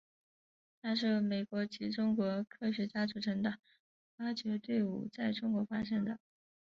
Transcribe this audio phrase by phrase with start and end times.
[0.81, 3.59] 它是由美国及中国科学家组成的
[4.17, 6.17] 挖掘队伍在中国发现的。